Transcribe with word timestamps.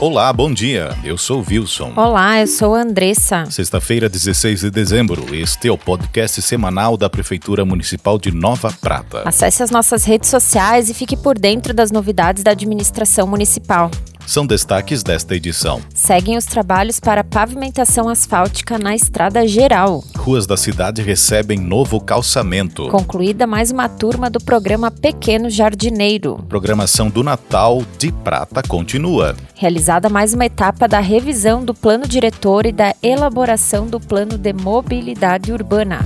Olá, 0.00 0.32
bom 0.32 0.54
dia. 0.54 0.96
Eu 1.02 1.18
sou 1.18 1.44
Wilson. 1.44 1.92
Olá, 1.96 2.40
eu 2.40 2.46
sou 2.46 2.72
Andressa. 2.72 3.46
Sexta-feira, 3.50 4.08
16 4.08 4.60
de 4.60 4.70
dezembro. 4.70 5.34
Este 5.34 5.66
é 5.66 5.72
o 5.72 5.76
podcast 5.76 6.40
semanal 6.40 6.96
da 6.96 7.10
Prefeitura 7.10 7.64
Municipal 7.64 8.16
de 8.16 8.30
Nova 8.30 8.72
Prata. 8.80 9.24
Acesse 9.28 9.60
as 9.60 9.72
nossas 9.72 10.04
redes 10.04 10.30
sociais 10.30 10.88
e 10.88 10.94
fique 10.94 11.16
por 11.16 11.36
dentro 11.36 11.74
das 11.74 11.90
novidades 11.90 12.44
da 12.44 12.52
administração 12.52 13.26
municipal. 13.26 13.90
São 14.28 14.46
destaques 14.46 15.02
desta 15.02 15.34
edição. 15.34 15.80
Seguem 15.94 16.36
os 16.36 16.44
trabalhos 16.44 17.00
para 17.00 17.24
pavimentação 17.24 18.10
asfáltica 18.10 18.78
na 18.78 18.94
estrada 18.94 19.48
geral. 19.48 20.04
Ruas 20.18 20.46
da 20.46 20.54
cidade 20.54 21.00
recebem 21.00 21.58
novo 21.58 21.98
calçamento. 21.98 22.88
Concluída 22.90 23.46
mais 23.46 23.70
uma 23.70 23.88
turma 23.88 24.28
do 24.28 24.38
programa 24.38 24.90
Pequeno 24.90 25.48
Jardineiro. 25.48 26.44
Programação 26.46 27.08
do 27.08 27.24
Natal 27.24 27.82
de 27.98 28.12
Prata 28.12 28.62
continua. 28.62 29.34
Realizada 29.54 30.10
mais 30.10 30.34
uma 30.34 30.44
etapa 30.44 30.86
da 30.86 31.00
revisão 31.00 31.64
do 31.64 31.72
plano 31.72 32.06
diretor 32.06 32.66
e 32.66 32.72
da 32.72 32.94
elaboração 33.02 33.86
do 33.86 33.98
plano 33.98 34.36
de 34.36 34.52
mobilidade 34.52 35.50
urbana. 35.50 36.04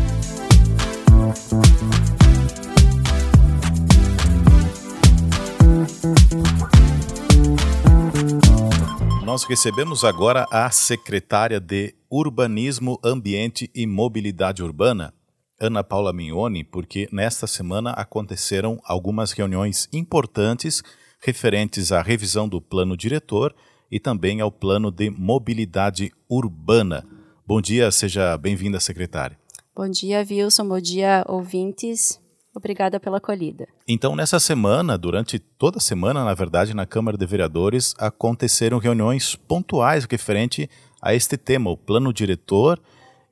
Nós 9.33 9.45
recebemos 9.45 10.05
agora 10.05 10.47
a 10.51 10.71
secretária 10.71 11.59
de 11.59 11.95
Urbanismo, 12.11 13.01
Ambiente 13.03 13.71
e 13.75 13.87
Mobilidade 13.87 14.63
Urbana, 14.63 15.15
Ana 15.59 15.83
Paula 15.83 16.13
Mignoni, 16.13 16.63
porque 16.63 17.09
nesta 17.11 17.47
semana 17.47 17.93
aconteceram 17.93 18.79
algumas 18.85 19.33
reuniões 19.33 19.89
importantes 19.91 20.83
referentes 21.19 21.93
à 21.93 22.03
revisão 22.03 22.47
do 22.47 22.61
plano 22.61 22.95
diretor 22.95 23.55
e 23.91 23.99
também 23.99 24.43
ao 24.43 24.53
plano 24.53 24.91
de 24.91 25.09
mobilidade 25.09 26.13
urbana. 26.29 27.03
Bom 27.47 27.63
dia, 27.63 27.91
seja 27.91 28.37
bem-vinda, 28.37 28.79
secretária. 28.81 29.39
Bom 29.75 29.89
dia, 29.89 30.27
Wilson. 30.31 30.69
Bom 30.69 30.79
dia, 30.79 31.25
ouvintes. 31.27 32.21
Obrigada 32.55 33.01
pela 33.01 33.17
acolhida. 33.17 33.67
Então, 33.89 34.15
nessa 34.15 34.39
semana, 34.39 34.99
durante 34.99 35.39
toda 35.39 35.79
a 35.79 35.81
semana, 35.81 36.25
na 36.25 36.35
verdade, 36.35 36.75
na 36.75 36.85
Câmara 36.85 37.17
de 37.17 37.25
Vereadores, 37.25 37.95
aconteceram 37.99 38.79
reuniões 38.79 39.35
pontuais 39.35 40.05
referente 40.05 40.69
a 41.01 41.15
este 41.15 41.37
tema, 41.37 41.71
o 41.71 41.77
plano 41.77 42.13
diretor 42.13 42.79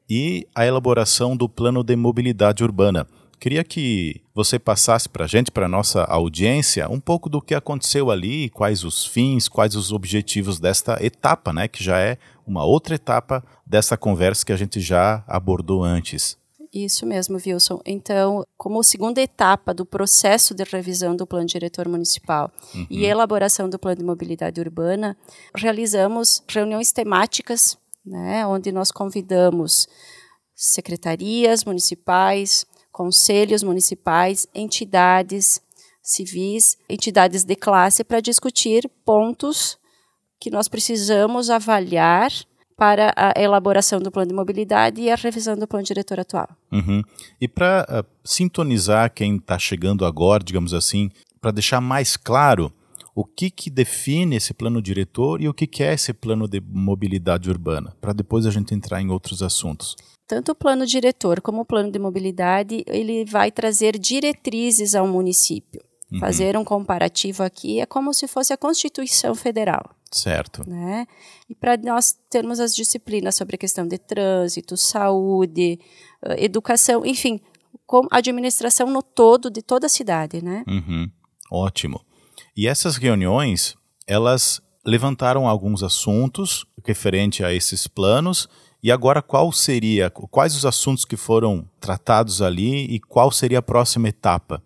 e 0.09 0.47
a 0.55 0.67
elaboração 0.67 1.37
do 1.37 1.49
plano 1.49 1.85
de 1.85 1.95
mobilidade 1.95 2.65
urbana. 2.65 3.07
Queria 3.39 3.63
que 3.63 4.21
você 4.35 4.59
passasse 4.59 5.09
para 5.09 5.25
a 5.25 5.29
gente, 5.29 5.51
para 5.51 5.67
a 5.67 5.69
nossa 5.69 6.03
audiência, 6.05 6.89
um 6.91 7.01
pouco 7.01 7.29
do 7.29 7.41
que 7.41 7.55
aconteceu 7.55 8.11
ali, 8.11 8.51
quais 8.51 8.85
os 8.85 9.07
fins, 9.07 9.49
quais 9.49 9.75
os 9.75 9.93
objetivos 9.93 10.59
desta 10.59 11.03
etapa, 11.03 11.53
né, 11.53 11.69
que 11.69 11.83
já 11.83 11.99
é 11.99 12.19
uma 12.47 12.65
outra 12.65 12.95
etapa 12.95 13.43
dessa 13.65 13.97
conversa 13.97 14.45
que 14.45 14.53
a 14.53 14.57
gente 14.57 14.81
já 14.81 15.25
abordou 15.27 15.83
antes. 15.83 16.40
Isso 16.73 17.05
mesmo, 17.05 17.37
Wilson. 17.45 17.81
Então, 17.85 18.47
como 18.57 18.83
segunda 18.83 19.21
etapa 19.21 19.75
do 19.75 19.85
processo 19.85 20.55
de 20.55 20.63
revisão 20.63 21.17
do 21.17 21.27
Plano 21.27 21.47
Diretor 21.47 21.89
Municipal 21.89 22.51
uhum. 22.73 22.87
e 22.89 23.05
elaboração 23.05 23.69
do 23.69 23.79
Plano 23.79 23.97
de 23.97 24.05
Mobilidade 24.05 24.61
Urbana, 24.61 25.17
realizamos 25.55 26.43
reuniões 26.49 26.93
temáticas, 26.93 27.77
né, 28.07 28.47
onde 28.47 28.71
nós 28.71 28.93
convidamos 28.93 29.89
secretarias 30.55 31.65
municipais, 31.65 32.65
conselhos 32.93 33.65
municipais, 33.65 34.47
entidades 34.55 35.61
civis, 36.03 36.77
entidades 36.89 37.45
de 37.45 37.57
classe 37.57 38.05
para 38.05 38.21
discutir 38.21 38.89
pontos 39.05 39.79
que 40.41 40.51
nós 40.51 40.69
precisamos 40.69 41.51
avaliar 41.51 42.31
para 42.81 43.13
a 43.15 43.39
elaboração 43.39 44.01
do 44.01 44.11
plano 44.11 44.31
de 44.31 44.35
mobilidade 44.35 45.03
e 45.03 45.11
a 45.11 45.15
revisão 45.15 45.55
do 45.55 45.69
plano 45.69 45.85
diretor 45.85 46.19
atual. 46.19 46.49
Uhum. 46.73 47.03
E 47.39 47.47
para 47.47 47.87
uh, 47.87 48.11
sintonizar 48.25 49.13
quem 49.13 49.37
está 49.37 49.59
chegando 49.59 50.07
agora, 50.07 50.43
digamos 50.43 50.73
assim, 50.73 51.11
para 51.43 51.51
deixar 51.51 51.83
mais 51.83 52.17
claro 52.17 52.73
o 53.15 53.23
que, 53.23 53.51
que 53.51 53.69
define 53.69 54.37
esse 54.37 54.55
plano 54.55 54.81
diretor 54.81 55.43
e 55.43 55.49
o 55.49 55.53
que, 55.53 55.67
que 55.67 55.83
é 55.83 55.93
esse 55.93 56.15
plano 56.15 56.49
de 56.49 56.59
mobilidade 56.59 57.51
urbana, 57.51 57.95
para 58.01 58.15
depois 58.15 58.47
a 58.47 58.51
gente 58.51 58.75
entrar 58.75 59.03
em 59.03 59.11
outros 59.11 59.43
assuntos. 59.43 59.95
Tanto 60.27 60.53
o 60.53 60.55
plano 60.55 60.87
diretor 60.87 61.43
como 61.43 61.61
o 61.61 61.67
plano 61.67 61.93
de 61.93 61.99
mobilidade, 61.99 62.83
ele 62.87 63.27
vai 63.27 63.53
trazer 63.53 63.99
diretrizes 63.99 64.95
ao 64.95 65.07
município. 65.07 65.83
Uhum. 66.11 66.21
Fazer 66.21 66.57
um 66.57 66.65
comparativo 66.65 67.43
aqui 67.43 67.79
é 67.79 67.85
como 67.85 68.15
se 68.15 68.27
fosse 68.27 68.55
a 68.55 68.57
Constituição 68.57 69.35
Federal. 69.35 69.85
Certo. 70.13 70.69
Né? 70.69 71.07
E 71.49 71.55
para 71.55 71.77
nós 71.77 72.19
termos 72.29 72.59
as 72.59 72.75
disciplinas 72.75 73.37
sobre 73.37 73.55
a 73.55 73.59
questão 73.59 73.87
de 73.87 73.97
trânsito, 73.97 74.77
saúde, 74.77 75.79
educação, 76.37 77.07
enfim, 77.07 77.41
com 77.87 78.07
a 78.11 78.19
administração 78.19 78.89
no 78.91 79.03
todo 79.03 79.51
de 79.51 79.63
toda 79.63 79.87
a 79.87 79.89
cidade, 79.89 80.43
né? 80.43 80.65
Uhum. 80.67 81.11
Ótimo. 81.51 82.05
E 82.57 82.67
essas 82.67 82.97
reuniões, 82.97 83.77
elas 84.07 84.61
levantaram 84.85 85.47
alguns 85.47 85.83
assuntos 85.83 86.65
referente 86.85 87.45
a 87.45 87.53
esses 87.53 87.87
planos. 87.87 88.49
E 88.83 88.91
agora 88.91 89.21
qual 89.21 89.53
seria, 89.53 90.11
quais 90.11 90.57
os 90.57 90.65
assuntos 90.65 91.05
que 91.05 91.17
foram 91.17 91.69
tratados 91.79 92.41
ali 92.41 92.87
e 92.87 92.99
qual 92.99 93.31
seria 93.31 93.59
a 93.59 93.63
próxima 93.63 94.09
etapa? 94.09 94.63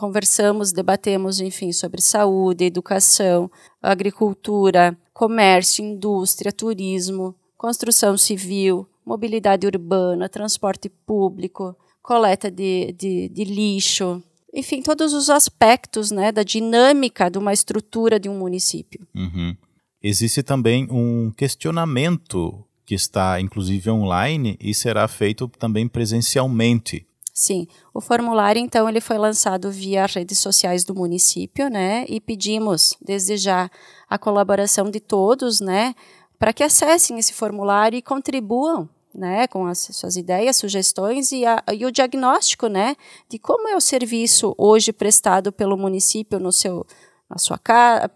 Conversamos, 0.00 0.72
debatemos, 0.72 1.40
enfim, 1.40 1.72
sobre 1.72 2.00
saúde, 2.00 2.64
educação, 2.64 3.50
agricultura, 3.82 4.96
comércio, 5.12 5.84
indústria, 5.84 6.50
turismo, 6.50 7.36
construção 7.54 8.16
civil, 8.16 8.88
mobilidade 9.04 9.66
urbana, 9.66 10.26
transporte 10.26 10.88
público, 10.88 11.76
coleta 12.02 12.50
de, 12.50 12.94
de, 12.98 13.28
de 13.28 13.44
lixo, 13.44 14.22
enfim, 14.54 14.80
todos 14.80 15.12
os 15.12 15.28
aspectos 15.28 16.10
né, 16.10 16.32
da 16.32 16.42
dinâmica 16.42 17.30
de 17.30 17.36
uma 17.36 17.52
estrutura 17.52 18.18
de 18.18 18.26
um 18.26 18.38
município. 18.38 19.06
Uhum. 19.14 19.54
Existe 20.02 20.42
também 20.42 20.88
um 20.90 21.30
questionamento 21.30 22.64
que 22.86 22.94
está, 22.94 23.38
inclusive, 23.38 23.90
online 23.90 24.56
e 24.58 24.72
será 24.72 25.06
feito 25.06 25.46
também 25.46 25.86
presencialmente. 25.86 27.06
Sim, 27.40 27.66
o 27.94 28.02
formulário 28.02 28.60
então 28.60 28.86
ele 28.86 29.00
foi 29.00 29.16
lançado 29.16 29.70
via 29.70 30.04
redes 30.04 30.38
sociais 30.38 30.84
do 30.84 30.94
município, 30.94 31.70
né? 31.70 32.04
E 32.06 32.20
pedimos 32.20 32.98
desde 33.00 33.38
já 33.38 33.70
a 34.10 34.18
colaboração 34.18 34.90
de 34.90 35.00
todos, 35.00 35.58
né, 35.58 35.94
para 36.38 36.52
que 36.52 36.62
acessem 36.62 37.18
esse 37.18 37.32
formulário 37.32 37.96
e 37.96 38.02
contribuam, 38.02 38.86
né, 39.14 39.46
com 39.46 39.66
as 39.66 39.88
suas 39.90 40.16
ideias, 40.16 40.58
sugestões 40.58 41.32
e, 41.32 41.46
a, 41.46 41.64
e 41.72 41.86
o 41.86 41.90
diagnóstico, 41.90 42.66
né, 42.66 42.94
de 43.26 43.38
como 43.38 43.68
é 43.68 43.74
o 43.74 43.80
serviço 43.80 44.54
hoje 44.58 44.92
prestado 44.92 45.50
pelo 45.50 45.78
município 45.78 46.38
no 46.38 46.52
seu 46.52 46.86
na 47.26 47.38
sua 47.38 47.56
casa, 47.56 48.10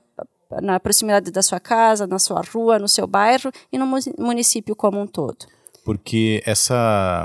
na 0.61 0.79
proximidade 0.79 1.31
da 1.31 1.41
sua 1.41 1.59
casa, 1.59 2.07
na 2.07 2.19
sua 2.19 2.43
rua, 2.43 2.79
no 2.79 2.89
seu 2.89 3.07
bairro 3.07 3.51
e 3.73 3.79
no 3.79 3.87
município 4.19 4.77
como 4.77 5.01
um 5.01 5.07
todo. 5.07 5.47
Porque 5.83 6.43
essa 6.45 7.25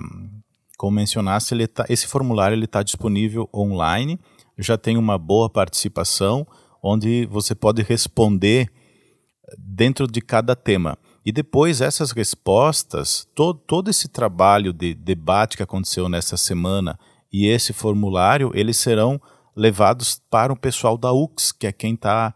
como 0.80 0.96
mencionaste, 0.96 1.54
ele 1.54 1.68
tá, 1.68 1.86
esse 1.90 2.08
formulário 2.08 2.58
está 2.64 2.82
disponível 2.82 3.50
online, 3.54 4.18
já 4.58 4.78
tem 4.78 4.96
uma 4.96 5.18
boa 5.18 5.50
participação, 5.50 6.48
onde 6.82 7.26
você 7.26 7.54
pode 7.54 7.82
responder 7.82 8.72
dentro 9.58 10.08
de 10.08 10.22
cada 10.22 10.56
tema. 10.56 10.98
E 11.26 11.34
depois 11.34 11.82
essas 11.82 12.12
respostas, 12.12 13.28
to, 13.36 13.54
todo 13.54 13.90
esse 13.90 14.08
trabalho 14.08 14.72
de 14.72 14.94
debate 14.94 15.58
que 15.58 15.64
aconteceu 15.64 16.08
nessa 16.08 16.38
semana 16.38 16.98
e 17.30 17.46
esse 17.46 17.74
formulário, 17.74 18.50
eles 18.54 18.78
serão 18.78 19.20
levados 19.54 20.22
para 20.30 20.54
o 20.54 20.58
pessoal 20.58 20.98
da 20.98 21.12
UX, 21.12 21.52
que 21.52 21.68
é 21.68 21.74
quem 21.74 21.96
está 21.96 22.34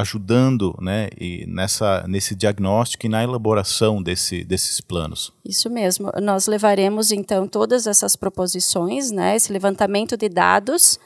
ajudando 0.00 0.76
né, 0.80 1.08
e 1.18 1.44
nessa, 1.46 2.04
nesse 2.06 2.34
diagnóstico 2.34 3.06
e 3.06 3.08
na 3.08 3.22
elaboração 3.22 4.02
desse, 4.02 4.44
desses 4.44 4.80
planos. 4.80 5.32
Isso 5.44 5.68
mesmo. 5.68 6.10
Nós 6.22 6.46
levaremos, 6.46 7.10
então, 7.10 7.48
todas 7.48 7.86
essas 7.86 8.14
proposições, 8.14 9.10
né, 9.10 9.36
esse 9.36 9.52
levantamento 9.52 10.16
de 10.16 10.28
dados 10.28 10.98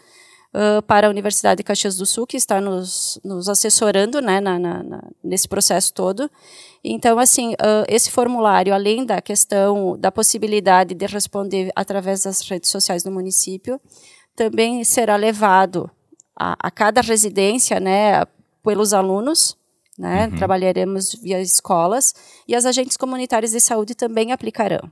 uh, 0.54 0.82
para 0.82 1.06
a 1.06 1.10
Universidade 1.10 1.58
de 1.58 1.62
Caxias 1.62 1.96
do 1.96 2.04
Sul, 2.04 2.26
que 2.26 2.36
está 2.36 2.60
nos, 2.60 3.18
nos 3.24 3.48
assessorando 3.48 4.20
né, 4.20 4.40
na, 4.40 4.58
na, 4.58 4.82
na, 4.82 5.02
nesse 5.24 5.48
processo 5.48 5.92
todo. 5.94 6.30
Então, 6.84 7.18
assim, 7.18 7.52
uh, 7.54 7.84
esse 7.88 8.10
formulário, 8.10 8.74
além 8.74 9.04
da 9.04 9.20
questão 9.22 9.96
da 9.98 10.12
possibilidade 10.12 10.94
de 10.94 11.06
responder 11.06 11.70
através 11.74 12.22
das 12.22 12.40
redes 12.42 12.70
sociais 12.70 13.02
do 13.02 13.10
município, 13.10 13.80
também 14.36 14.82
será 14.84 15.16
levado 15.16 15.90
a, 16.38 16.56
a 16.58 16.70
cada 16.70 17.00
residência, 17.00 17.78
né, 17.78 18.24
pelos 18.62 18.92
alunos, 18.92 19.56
né? 19.98 20.26
Uhum. 20.26 20.36
Trabalharemos 20.36 21.14
via 21.14 21.40
escolas 21.40 22.14
e 22.48 22.54
as 22.54 22.64
agentes 22.64 22.96
comunitárias 22.96 23.52
de 23.52 23.60
saúde 23.60 23.94
também 23.94 24.32
aplicarão. 24.32 24.90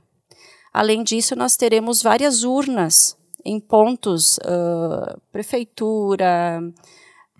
Além 0.73 1.03
disso, 1.03 1.35
nós 1.35 1.57
teremos 1.57 2.01
várias 2.01 2.43
urnas 2.43 3.17
em 3.43 3.59
pontos, 3.59 4.37
uh, 4.37 5.19
prefeitura, 5.31 6.61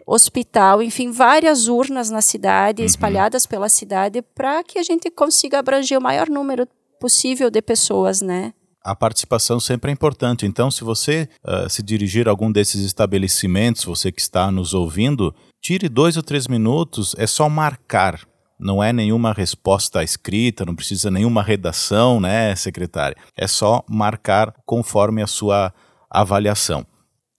hospital, 0.05 0.81
enfim, 0.81 1.11
várias 1.11 1.67
urnas 1.67 2.09
na 2.09 2.21
cidade, 2.21 2.81
uhum. 2.81 2.87
espalhadas 2.87 3.45
pela 3.45 3.69
cidade, 3.69 4.21
para 4.21 4.63
que 4.63 4.79
a 4.79 4.83
gente 4.83 5.09
consiga 5.11 5.59
abranger 5.59 5.97
o 5.97 6.01
maior 6.01 6.27
número 6.27 6.67
possível 6.99 7.49
de 7.49 7.61
pessoas, 7.61 8.21
né? 8.21 8.53
a 8.83 8.95
participação 8.95 9.59
sempre 9.59 9.91
é 9.91 9.93
importante. 9.93 10.45
Então, 10.45 10.71
se 10.71 10.83
você 10.83 11.29
uh, 11.45 11.69
se 11.69 11.83
dirigir 11.83 12.27
a 12.27 12.31
algum 12.31 12.51
desses 12.51 12.83
estabelecimentos, 12.83 13.85
você 13.85 14.11
que 14.11 14.21
está 14.21 14.51
nos 14.51 14.73
ouvindo, 14.73 15.33
tire 15.61 15.87
dois 15.87 16.17
ou 16.17 16.23
três 16.23 16.47
minutos, 16.47 17.15
é 17.17 17.27
só 17.27 17.47
marcar. 17.47 18.19
Não 18.59 18.83
é 18.83 18.91
nenhuma 18.91 19.33
resposta 19.33 20.03
escrita, 20.03 20.65
não 20.65 20.75
precisa 20.75 21.09
nenhuma 21.09 21.41
redação, 21.41 22.19
né, 22.19 22.55
secretária? 22.55 23.17
É 23.35 23.47
só 23.47 23.83
marcar 23.89 24.53
conforme 24.65 25.21
a 25.21 25.27
sua 25.27 25.73
avaliação. 26.09 26.85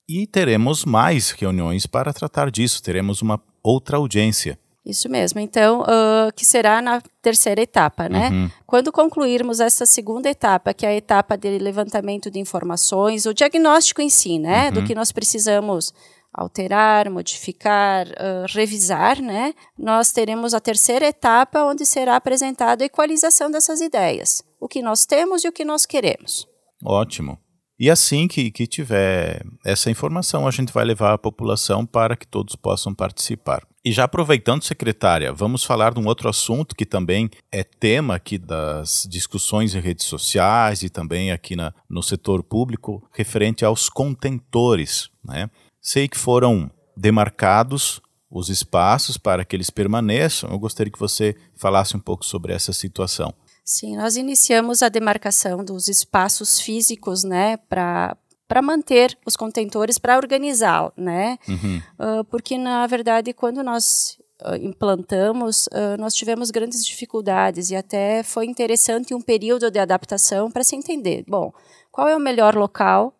E 0.09 0.27
teremos 0.27 0.85
mais 0.85 1.31
reuniões 1.31 1.87
para 1.87 2.13
tratar 2.13 2.51
disso, 2.51 2.83
teremos 2.83 3.23
uma 3.23 3.41
outra 3.63 3.97
audiência. 3.97 4.59
Isso 4.85 5.09
mesmo. 5.09 5.39
Então, 5.39 5.83
uh, 5.83 6.33
que 6.35 6.45
será 6.45 6.83
na 6.83 7.01
terceira 7.23 7.63
etapa, 7.63 8.09
né? 8.09 8.31
Uhum. 8.31 8.51
Quando 8.67 8.91
concluirmos 8.91 9.61
essa 9.61 9.87
segunda 9.87 10.29
etapa, 10.29 10.75
que 10.75 10.85
é 10.85 10.89
a 10.89 10.97
etapa 10.97 11.37
de 11.37 11.57
levantamento 11.57 12.29
de 12.29 12.41
informações, 12.41 13.25
o 13.25 13.33
diagnóstico 13.33 14.03
em 14.03 14.11
si, 14.11 14.41
né? 14.41 14.67
Uhum. 14.67 14.73
Do 14.73 14.85
que 14.85 14.93
nós 14.93 15.13
precisamos 15.13 15.95
alterar, 16.33 17.11
modificar, 17.11 18.07
uh, 18.09 18.47
revisar, 18.49 19.21
né? 19.21 19.55
Nós 19.79 20.13
teremos 20.13 20.55
a 20.55 20.61
terceira 20.61 21.07
etapa, 21.07 21.65
onde 21.65 21.85
será 21.85 22.17
apresentada 22.17 22.85
a 22.85 22.87
equalização 22.87 23.51
dessas 23.51 23.81
ideias. 23.81 24.43
O 24.61 24.69
que 24.69 24.81
nós 24.81 25.05
temos 25.05 25.45
e 25.45 25.49
o 25.49 25.53
que 25.53 25.65
nós 25.65 25.85
queremos. 25.85 26.47
Ótimo. 26.85 27.39
E 27.79 27.91
assim 27.91 28.29
que, 28.29 28.51
que 28.51 28.67
tiver 28.67 29.45
essa 29.65 29.91
informação, 29.91 30.47
a 30.47 30.51
gente 30.51 30.73
vai 30.73 30.85
levar 30.85 31.15
a 31.15 31.19
população 31.19 31.85
para 31.85 32.17
que 32.17 32.27
todos 32.27 32.55
possam 32.55 32.95
participar. 32.95 33.67
E 33.85 33.91
já 33.91 34.05
aproveitando, 34.05 34.63
secretária, 34.63 35.33
vamos 35.33 35.65
falar 35.65 35.93
de 35.93 35.99
um 35.99 36.07
outro 36.07 36.29
assunto 36.29 36.77
que 36.77 36.87
também 36.87 37.29
é 37.51 37.65
tema 37.65 38.15
aqui 38.15 38.39
das 38.39 39.09
discussões 39.11 39.75
em 39.75 39.81
redes 39.81 40.07
sociais 40.07 40.85
e 40.85 40.89
também 40.89 41.33
aqui 41.33 41.57
na, 41.57 41.75
no 41.91 42.01
setor 42.01 42.45
público, 42.45 43.03
referente 43.13 43.65
aos 43.65 43.89
contentores. 43.89 45.11
Né? 45.25 45.51
Sei 45.83 46.07
que 46.07 46.17
foram 46.17 46.71
demarcados 46.97 48.01
os 48.31 48.49
espaços 48.49 49.19
para 49.19 49.45
que 49.45 49.57
eles 49.57 49.69
permaneçam. 49.69 50.51
Eu 50.51 50.59
gostaria 50.59 50.93
que 50.93 50.99
você 50.99 51.37
falasse 51.57 51.97
um 51.97 52.01
pouco 52.01 52.25
sobre 52.25 52.53
essa 52.53 52.73
situação. 52.73 53.35
Sim, 53.65 53.97
nós 53.97 54.17
iniciamos 54.17 54.83
a 54.83 54.89
demarcação 54.89 55.65
dos 55.65 55.89
espaços 55.89 56.61
físicos, 56.61 57.25
né, 57.25 57.57
para 57.69 58.17
para 58.49 58.61
manter 58.61 59.17
os 59.25 59.35
contentores, 59.35 59.97
para 59.97 60.19
organizá-lo, 60.19 60.93
né? 60.95 61.39
Uhum. 61.49 61.81
Uh, 61.99 62.25
porque 62.25 62.59
na 62.59 62.87
verdade, 62.87 63.33
quando 63.33 63.63
nós 63.63 64.19
uh, 64.45 64.57
implantamos, 64.57 65.69
uh, 65.69 65.97
nós 65.99 66.13
tivemos 66.13 66.51
grandes 66.51 66.85
dificuldades 66.85 67.71
e 67.71 67.77
até 67.77 68.23
foi 68.23 68.45
interessante 68.45 69.15
um 69.15 69.23
período 69.23 69.71
de 69.71 69.79
adaptação 69.79 70.51
para 70.51 70.63
se 70.63 70.77
entender. 70.77 71.25
Bom, 71.27 71.51
qual 71.91 72.11
é 72.11 72.15
o 72.15 72.21
melhor 72.21 72.55
local 72.55 73.15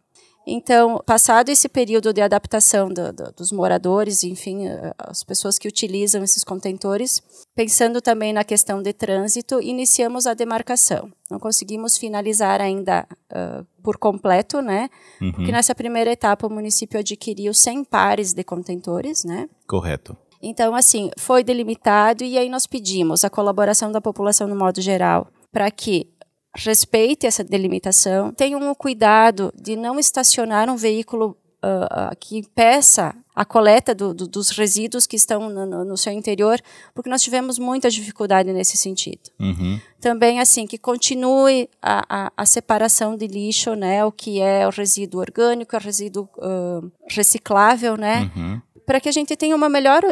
então, 0.47 1.01
passado 1.07 1.51
esse 1.51 1.69
período 1.69 2.13
de 2.13 2.21
adaptação 2.21 2.89
do, 2.89 3.13
do, 3.13 3.33
dos 3.33 3.53
moradores, 3.53 4.25
enfim, 4.25 4.67
eh, 4.67 4.93
as 4.99 5.23
pessoas 5.23 5.57
que 5.57 5.69
utilizam 5.69 6.23
esses 6.25 6.43
contentores, 6.43 7.23
pensando 7.55 8.01
também 8.01 8.33
na 8.33 8.43
questão 8.43 8.83
de 8.83 8.93
trânsito, 8.93 9.61
iniciamos 9.61 10.27
a 10.27 10.35
demarcação. 10.35 11.13
Não 11.31 11.39
conseguimos 11.39 11.97
finalizar 11.97 12.61
ainda 12.61 13.07
uh, 13.31 13.65
por 13.83 13.97
completo, 13.99 14.61
né? 14.61 14.91
Uhum. 15.21 15.33
Porque 15.33 15.53
nessa 15.53 15.75
primeira 15.75 16.11
etapa 16.11 16.47
o 16.47 16.51
município 16.51 16.99
adquiriu 16.99 17.55
100 17.55 17.85
pares 17.85 18.33
de 18.33 18.43
contentores, 18.43 19.25
né? 19.25 19.49
Correto. 19.67 20.17
Então, 20.43 20.75
assim, 20.75 21.11
foi 21.17 21.45
delimitado 21.45 22.25
e 22.25 22.37
aí 22.37 22.49
nós 22.49 22.67
pedimos 22.67 23.25
a 23.25 23.31
colaboração 23.31 23.93
da 23.93 24.01
população 24.01 24.49
no 24.49 24.57
modo 24.57 24.81
geral 24.81 25.29
para 25.53 25.71
que 25.71 26.09
respeite 26.55 27.27
essa 27.27 27.43
delimitação, 27.43 28.33
tenham 28.33 28.71
o 28.71 28.75
cuidado 28.75 29.53
de 29.55 29.77
não 29.77 29.99
estacionar 29.99 30.69
um 30.69 30.77
veículo 30.77 31.37
uh, 31.63 32.17
que 32.19 32.47
peça 32.55 33.15
a 33.35 33.45
coleta 33.45 33.95
do, 33.95 34.13
do, 34.13 34.27
dos 34.27 34.51
resíduos 34.51 35.07
que 35.07 35.17
estão 35.17 35.49
no, 35.49 35.85
no, 35.85 35.97
seu 35.97 36.13
interior, 36.13 36.61
porque 36.95 37.09
nós 37.09 37.23
tivemos 37.23 37.59
muita 37.59 37.89
dificuldade 37.89 38.53
nesse 38.53 38.77
sentido. 38.77 39.31
Uhum. 39.41 39.81
Também, 40.01 40.39
assim, 40.39 40.67
que 40.67 40.77
continue 40.77 41.69
a, 41.81 42.27
a, 42.27 42.33
a, 42.37 42.45
separação 42.45 43.17
de 43.17 43.27
lixo, 43.27 43.75
né, 43.75 44.05
o 44.05 44.13
que 44.13 44.41
é 44.41 44.67
o 44.67 44.71
resíduo 44.71 45.21
orgânico, 45.21 45.75
o 45.75 45.81
resíduo 45.81 46.29
uh, 46.37 46.93
reciclável, 47.09 47.97
né, 47.97 48.31
uhum. 48.37 48.61
para 48.85 49.01
que 49.01 49.09
a 49.09 49.13
gente 49.13 49.35
tenha 49.35 49.57
uma 49.57 49.71
melhor 49.71 50.03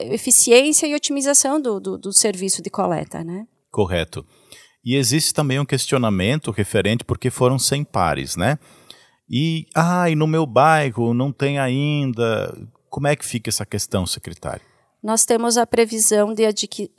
eficiência 0.00 0.86
e 0.88 0.96
otimização 0.96 1.60
do, 1.60 1.78
do, 1.78 1.96
do 1.96 2.12
serviço 2.12 2.60
de 2.60 2.70
coleta, 2.70 3.22
né. 3.22 3.46
Correto. 3.70 4.26
E 4.84 4.96
existe 4.96 5.34
também 5.34 5.58
um 5.58 5.64
questionamento 5.64 6.50
referente 6.50 7.04
porque 7.04 7.30
foram 7.30 7.58
100 7.58 7.84
pares, 7.84 8.36
né? 8.36 8.58
E, 9.28 9.66
ah, 9.74 10.08
e 10.08 10.14
no 10.14 10.26
meu 10.26 10.46
bairro 10.46 11.12
não 11.12 11.32
tem 11.32 11.58
ainda. 11.58 12.56
Como 12.88 13.06
é 13.06 13.14
que 13.14 13.24
fica 13.24 13.50
essa 13.50 13.66
questão, 13.66 14.06
secretário? 14.06 14.62
Nós 15.02 15.24
temos 15.24 15.56
a 15.56 15.66
previsão 15.66 16.34
de, 16.34 16.42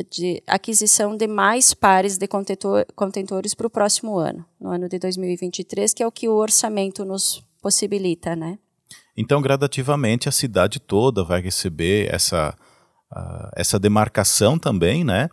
de 0.10 0.44
aquisição 0.48 1.18
de 1.18 1.28
mais 1.28 1.74
pares 1.74 2.18
de 2.18 2.28
contentor 2.28 2.86
contentores 2.96 3.54
para 3.54 3.68
o 3.68 3.70
próximo 3.70 4.18
ano, 4.18 4.46
no 4.60 4.70
ano 4.70 4.88
de 4.88 4.98
2023, 5.00 5.94
que 5.94 6.04
é 6.04 6.08
o 6.08 6.12
que 6.12 6.30
o 6.30 6.36
orçamento 6.36 7.04
nos 7.04 7.44
possibilita, 7.62 8.36
né? 8.36 8.58
Então, 9.18 9.42
gradativamente, 9.42 10.30
a 10.30 10.32
cidade 10.32 10.80
toda 10.80 11.26
vai 11.26 11.42
receber 11.42 12.14
essa, 12.14 12.56
uh, 13.12 13.50
essa 13.54 13.78
demarcação 13.78 14.58
também, 14.58 15.04
né? 15.04 15.30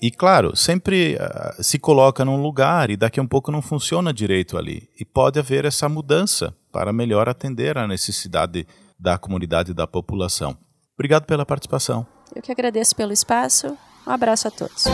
E 0.00 0.12
claro, 0.12 0.54
sempre 0.54 1.16
uh, 1.16 1.62
se 1.62 1.76
coloca 1.78 2.24
num 2.24 2.40
lugar 2.40 2.88
e 2.88 2.96
daqui 2.96 3.18
a 3.18 3.22
um 3.22 3.26
pouco 3.26 3.50
não 3.50 3.60
funciona 3.60 4.12
direito 4.12 4.56
ali. 4.56 4.88
E 4.98 5.04
pode 5.04 5.40
haver 5.40 5.64
essa 5.64 5.88
mudança 5.88 6.54
para 6.70 6.92
melhor 6.92 7.28
atender 7.28 7.76
à 7.76 7.86
necessidade 7.86 8.66
da 8.98 9.18
comunidade 9.18 9.72
e 9.72 9.74
da 9.74 9.88
população. 9.88 10.56
Obrigado 10.94 11.26
pela 11.26 11.44
participação. 11.44 12.06
Eu 12.34 12.42
que 12.42 12.52
agradeço 12.52 12.94
pelo 12.94 13.12
espaço. 13.12 13.76
Um 14.06 14.10
abraço 14.10 14.46
a 14.46 14.50
todos. 14.50 14.84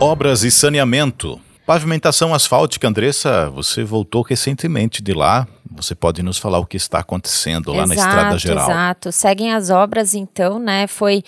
Obras 0.00 0.42
e 0.42 0.50
saneamento. 0.50 1.38
Pavimentação 1.72 2.34
asfáltica, 2.34 2.86
Andressa, 2.86 3.48
você 3.48 3.82
voltou 3.82 4.20
recentemente 4.20 5.02
de 5.02 5.14
lá. 5.14 5.48
Você 5.70 5.94
pode 5.94 6.22
nos 6.22 6.36
falar 6.36 6.58
o 6.58 6.66
que 6.66 6.76
está 6.76 6.98
acontecendo 6.98 7.72
lá 7.72 7.84
exato, 7.84 7.88
na 7.88 7.94
Estrada 7.94 8.38
Geral? 8.38 8.70
Exato, 8.70 9.10
seguem 9.10 9.54
as 9.54 9.70
obras 9.70 10.14
então, 10.14 10.58
né? 10.58 10.86
Foi 10.86 11.24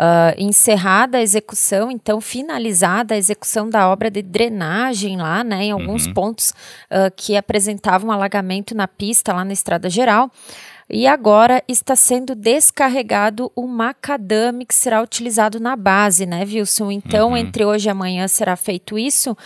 Uh, 0.00 0.30
encerrada 0.38 1.18
a 1.18 1.20
execução, 1.20 1.90
então 1.90 2.20
finalizada 2.20 3.14
a 3.14 3.16
execução 3.16 3.68
da 3.68 3.88
obra 3.88 4.08
de 4.08 4.22
drenagem 4.22 5.16
lá, 5.16 5.42
né, 5.42 5.64
em 5.64 5.72
alguns 5.72 6.06
uhum. 6.06 6.14
pontos 6.14 6.50
uh, 6.88 7.10
que 7.16 7.36
apresentavam 7.36 8.12
alagamento 8.12 8.76
na 8.76 8.86
pista 8.86 9.32
lá 9.32 9.44
na 9.44 9.52
Estrada 9.52 9.90
Geral. 9.90 10.30
E 10.88 11.04
agora 11.08 11.64
está 11.66 11.96
sendo 11.96 12.36
descarregado 12.36 13.50
o 13.56 13.66
macadame 13.66 14.64
que 14.64 14.74
será 14.74 15.02
utilizado 15.02 15.58
na 15.58 15.74
base, 15.74 16.26
né, 16.26 16.44
Wilson? 16.44 16.92
Então, 16.92 17.30
uhum. 17.30 17.36
entre 17.36 17.64
hoje 17.64 17.88
e 17.88 17.90
amanhã 17.90 18.28
será 18.28 18.54
feito 18.54 18.96
isso. 18.96 19.36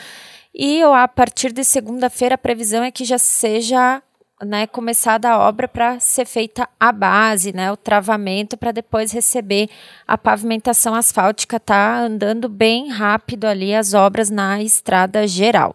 E 0.55 0.83
a 0.83 1.09
partir 1.09 1.53
de 1.53 1.65
segunda-feira 1.65 2.35
a 2.35 2.39
previsão 2.39 2.83
é 2.83 2.91
que 2.91 3.05
já 3.05 3.19
seja 3.19 4.03
né, 4.45 4.67
começada 4.67 5.31
a 5.31 5.39
obra 5.39 5.69
para 5.69 6.01
ser 6.01 6.27
feita 6.27 6.69
a 6.79 6.93
base, 6.93 7.55
né, 7.55 7.71
o 7.71 7.77
travamento 7.77 8.57
para 8.57 8.73
depois 8.73 9.13
receber 9.13 9.69
a 10.07 10.19
pavimentação 10.19 10.95
asfáltica. 10.95 11.61
Tá 11.61 12.01
andando 12.01 12.49
bem 12.49 12.89
rápido 12.89 13.47
ali 13.47 13.75
as 13.75 13.95
obras 13.95 14.31
na 14.31 14.63
estrada 14.63 15.27
geral. 15.27 15.75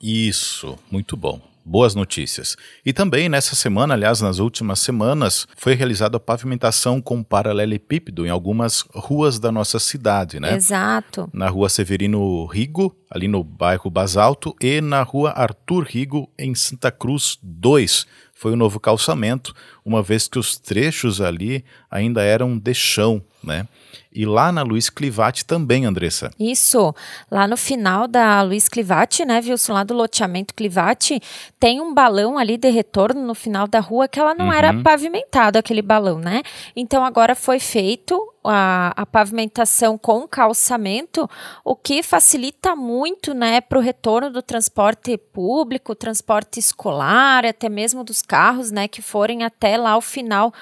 Isso, 0.00 0.78
muito 0.90 1.16
bom. 1.16 1.40
Boas 1.68 1.96
notícias. 1.96 2.56
E 2.84 2.92
também 2.92 3.28
nessa 3.28 3.56
semana, 3.56 3.94
aliás, 3.94 4.20
nas 4.20 4.38
últimas 4.38 4.78
semanas, 4.78 5.48
foi 5.56 5.74
realizada 5.74 6.16
a 6.16 6.20
pavimentação 6.20 7.02
com 7.02 7.24
paralelepípedo 7.24 8.24
em 8.24 8.30
algumas 8.30 8.84
ruas 8.94 9.40
da 9.40 9.50
nossa 9.50 9.80
cidade, 9.80 10.38
né? 10.38 10.54
Exato. 10.54 11.28
Na 11.32 11.48
rua 11.48 11.68
Severino 11.68 12.46
Rigo, 12.46 12.96
ali 13.10 13.26
no 13.26 13.42
bairro 13.42 13.90
Basalto, 13.90 14.54
e 14.62 14.80
na 14.80 15.02
rua 15.02 15.32
Arthur 15.32 15.82
Rigo, 15.82 16.30
em 16.38 16.54
Santa 16.54 16.92
Cruz 16.92 17.36
2. 17.42 18.06
Foi 18.38 18.52
o 18.52 18.56
novo 18.56 18.78
calçamento, 18.78 19.54
uma 19.82 20.02
vez 20.02 20.28
que 20.28 20.38
os 20.38 20.58
trechos 20.58 21.22
ali 21.22 21.64
ainda 21.90 22.22
eram 22.22 22.58
de 22.58 22.74
chão, 22.74 23.22
né? 23.42 23.66
E 24.12 24.26
lá 24.26 24.52
na 24.52 24.62
Luiz 24.62 24.90
Clivati 24.90 25.42
também, 25.42 25.86
Andressa. 25.86 26.30
Isso. 26.38 26.94
Lá 27.30 27.48
no 27.48 27.56
final 27.56 28.06
da 28.06 28.42
Luiz 28.42 28.68
Clivati, 28.68 29.24
né, 29.24 29.40
Wilson, 29.42 29.72
lá 29.72 29.84
do 29.84 29.94
loteamento 29.94 30.54
Clivati, 30.54 31.18
tem 31.58 31.80
um 31.80 31.94
balão 31.94 32.36
ali 32.36 32.58
de 32.58 32.68
retorno 32.68 33.26
no 33.26 33.34
final 33.34 33.66
da 33.66 33.80
rua 33.80 34.06
que 34.06 34.20
ela 34.20 34.34
não 34.34 34.48
uhum. 34.48 34.52
era 34.52 34.82
pavimentado, 34.82 35.58
aquele 35.58 35.80
balão, 35.80 36.18
né? 36.18 36.42
Então 36.74 37.06
agora 37.06 37.34
foi 37.34 37.58
feito 37.58 38.20
a, 38.46 38.92
a, 38.96 39.06
pavimentação 39.06 39.98
com 39.98 40.26
calçamento, 40.26 41.28
o 41.64 41.74
que 41.74 42.02
facilita 42.02 42.74
muito 42.74 43.34
né, 43.34 43.60
para 43.60 43.78
o 43.78 43.82
retorno 43.82 44.30
do 44.30 44.42
transporte 44.42 45.16
público, 45.16 45.94
transporte 45.94 46.58
escolar, 46.58 47.44
até 47.44 47.68
mesmo 47.68 48.04
dos 48.04 48.22
carros 48.22 48.70
né, 48.70 48.88
que 48.88 49.02
forem 49.02 49.44
até 49.44 49.76
lá 49.76 49.96
o 49.96 50.00
final 50.00 50.52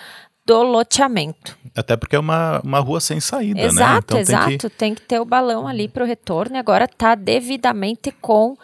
do 0.47 0.62
loteamento. 0.62 1.57
Até 1.75 1.97
porque 1.97 2.17
é 2.17 2.19
uma, 2.19 2.61
uma 2.62 2.81
rua 2.81 3.00
sem 3.00 3.19
saída, 3.19 3.61
exato, 3.61 3.93
né? 3.93 3.99
Então 4.05 4.19
exato, 4.19 4.49
tem 4.49 4.59
que... 4.59 4.71
tem 4.71 4.95
que 4.95 5.03
ter 5.03 5.21
o 5.21 5.25
balão 5.25 5.67
ali 5.67 5.88
para 5.88 6.05
o 6.05 6.07
retorno 6.07 6.57
e 6.57 6.59
agora 6.59 6.85
está 6.85 7.14
devidamente 7.14 8.12
com 8.12 8.57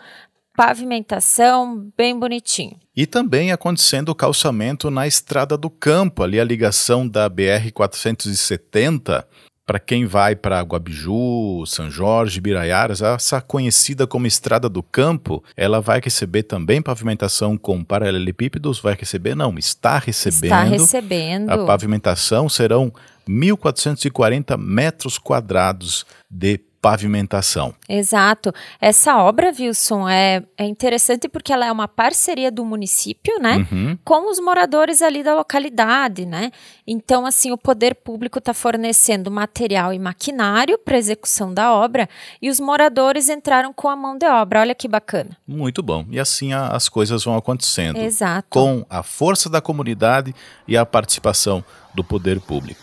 pavimentação 0.55 1.91
bem 1.97 2.19
bonitinho. 2.19 2.77
E 3.01 3.07
também 3.07 3.51
acontecendo 3.51 4.11
o 4.11 4.15
calçamento 4.15 4.91
na 4.91 5.07
Estrada 5.07 5.57
do 5.57 5.71
Campo, 5.71 6.23
ali 6.23 6.39
a 6.39 6.45
ligação 6.45 7.09
da 7.09 7.31
BR 7.31 7.73
470 7.73 9.27
para 9.65 9.79
quem 9.79 10.05
vai 10.05 10.37
para 10.37 10.61
Guabiju, 10.61 11.65
São 11.65 11.91
Jorge, 11.91 12.43
Biraiaras, 12.43 13.01
essa 13.01 13.41
conhecida 13.41 14.07
como 14.07 14.27
Estrada 14.27 14.69
do 14.69 14.83
Campo, 14.83 15.43
ela 15.57 15.81
vai 15.81 15.99
receber 16.05 16.43
também 16.43 16.83
pavimentação 16.83 17.57
com 17.57 17.83
paralelepípedos? 17.83 18.81
Vai 18.81 18.95
receber? 18.95 19.35
Não, 19.35 19.57
está 19.57 19.99
recebendo. 19.99 20.45
Está 20.45 20.63
recebendo. 20.65 21.49
A 21.49 21.65
pavimentação 21.65 22.51
serão 22.51 22.93
1.440 23.27 24.59
metros 24.59 25.17
quadrados 25.17 26.05
de 26.29 26.61
pavimentação. 26.81 27.75
Exato. 27.89 28.53
Essa 28.81 29.19
obra, 29.19 29.53
Wilson, 29.57 30.09
é, 30.09 30.43
é 30.57 30.65
interessante 30.65 31.29
porque 31.29 31.53
ela 31.53 31.67
é 31.67 31.73
uma 31.73 31.87
parceria 31.87 32.51
do 32.51 32.65
município, 32.65 33.39
né, 33.41 33.67
uhum. 33.71 33.99
com 34.05 34.31
os 34.31 34.41
moradores 34.41 35.03
ali 35.03 35.23
da 35.23 35.35
localidade, 35.35 36.25
né. 36.25 36.51
Então, 36.87 37.27
assim, 37.27 37.53
o 37.53 37.59
poder 37.59 37.95
público 37.95 38.39
está 38.39 38.55
fornecendo 38.55 39.31
material 39.31 39.93
e 39.93 39.99
maquinário 39.99 40.79
para 40.79 40.99
execução 40.99 41.53
da 41.53 41.73
obra 41.73 42.09
e 42.41 42.51
os 42.51 42.59
moradores 42.59 43.29
entraram 43.29 43.73
com 43.73 43.89
a 43.89 43.97
mão 43.97 44.17
de 44.17 44.27
obra. 44.27 44.61
Olha 44.61 44.75
que 44.75 44.89
bacana. 44.89 45.37
Muito 45.47 45.83
bom. 45.83 46.05
E 46.11 46.19
assim 46.19 46.53
a, 46.53 46.69
as 46.69 46.89
coisas 46.89 47.25
vão 47.25 47.37
acontecendo. 47.37 47.99
Exato. 47.99 48.49
Com 48.51 48.85
a 48.89 49.03
força 49.03 49.49
da 49.49 49.61
comunidade 49.61 50.35
e 50.67 50.77
a 50.77 50.85
participação 50.85 51.65
do 51.95 52.03
poder 52.03 52.41
público. 52.41 52.81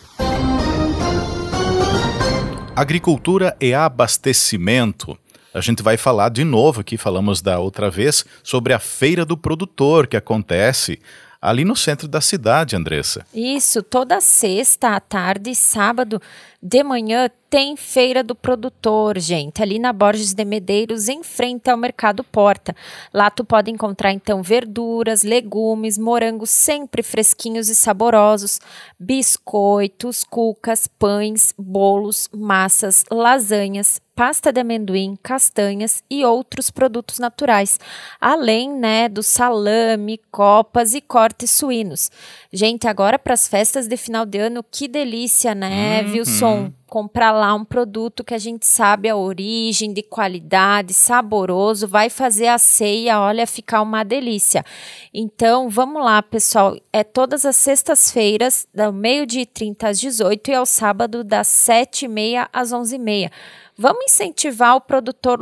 Agricultura 2.78 3.56
e 3.60 3.74
abastecimento. 3.74 5.18
A 5.52 5.60
gente 5.60 5.82
vai 5.82 5.96
falar 5.96 6.28
de 6.28 6.44
novo 6.44 6.80
aqui, 6.82 6.96
falamos 6.96 7.42
da 7.42 7.58
outra 7.58 7.90
vez, 7.90 8.24
sobre 8.40 8.72
a 8.72 8.78
Feira 8.78 9.24
do 9.24 9.36
Produtor 9.36 10.06
que 10.06 10.16
acontece 10.16 11.00
ali 11.40 11.64
no 11.64 11.76
centro 11.76 12.08
da 12.08 12.20
cidade, 12.20 12.74
Andressa. 12.74 13.24
Isso, 13.32 13.82
toda 13.82 14.20
sexta 14.20 14.96
à 14.96 15.00
tarde 15.00 15.50
e 15.50 15.54
sábado 15.54 16.20
de 16.60 16.82
manhã 16.82 17.30
tem 17.48 17.76
Feira 17.76 18.22
do 18.22 18.34
Produtor, 18.34 19.18
gente, 19.18 19.62
ali 19.62 19.78
na 19.78 19.92
Borges 19.92 20.34
de 20.34 20.44
Medeiros, 20.44 21.08
em 21.08 21.22
frente 21.22 21.70
ao 21.70 21.76
Mercado 21.76 22.24
Porta. 22.24 22.74
Lá 23.14 23.30
tu 23.30 23.44
pode 23.44 23.70
encontrar 23.70 24.12
então 24.12 24.42
verduras, 24.42 25.22
legumes, 25.22 25.96
morangos 25.96 26.50
sempre 26.50 27.02
fresquinhos 27.02 27.68
e 27.68 27.74
saborosos, 27.74 28.60
biscoitos, 28.98 30.24
cucas, 30.24 30.88
pães, 30.88 31.54
bolos, 31.56 32.28
massas, 32.34 33.04
lasanhas, 33.10 34.00
pasta 34.18 34.52
de 34.52 34.60
amendoim, 34.60 35.16
castanhas 35.22 36.02
e 36.10 36.24
outros 36.24 36.72
produtos 36.72 37.20
naturais, 37.20 37.78
além, 38.20 38.68
né, 38.68 39.08
do 39.08 39.22
salame, 39.22 40.20
copas 40.32 40.92
e 40.92 41.00
cortes 41.00 41.52
suínos. 41.52 42.10
Gente, 42.52 42.88
agora 42.88 43.16
para 43.16 43.34
as 43.34 43.46
festas 43.46 43.86
de 43.86 43.96
final 43.96 44.26
de 44.26 44.38
ano, 44.38 44.64
que 44.68 44.88
delícia, 44.88 45.54
né, 45.54 46.02
uhum. 46.02 46.10
Wilson? 46.10 46.72
Comprar 46.88 47.32
lá 47.32 47.52
um 47.52 47.66
produto 47.66 48.24
que 48.24 48.32
a 48.32 48.38
gente 48.38 48.64
sabe 48.64 49.10
a 49.10 49.14
origem, 49.14 49.92
de 49.92 50.02
qualidade, 50.02 50.94
saboroso, 50.94 51.86
vai 51.86 52.08
fazer 52.08 52.46
a 52.46 52.56
ceia, 52.56 53.20
olha, 53.20 53.46
ficar 53.46 53.82
uma 53.82 54.02
delícia. 54.02 54.64
Então, 55.12 55.68
vamos 55.68 56.02
lá, 56.02 56.22
pessoal. 56.22 56.78
É 56.90 57.04
todas 57.04 57.44
as 57.44 57.56
sextas-feiras, 57.56 58.66
do 58.72 58.90
meio-dia 58.90 59.42
e 59.42 59.46
30 59.46 59.86
às 59.86 60.00
18 60.00 60.50
e 60.50 60.54
ao 60.54 60.64
sábado, 60.64 61.22
das 61.22 61.46
7h30 61.46 62.48
às 62.50 62.72
11h30. 62.72 63.30
Vamos 63.78 64.06
incentivar 64.06 64.74
o 64.74 64.80
produtor 64.80 65.38